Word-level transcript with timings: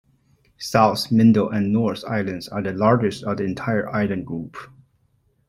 South, 0.57 1.11
Middle 1.11 1.51
and 1.51 1.71
North 1.71 2.03
islands 2.05 2.47
are 2.47 2.63
the 2.63 2.73
largest 2.73 3.23
of 3.23 3.37
the 3.37 3.43
entire 3.43 3.87
island 3.93 4.25
group. 4.25 4.57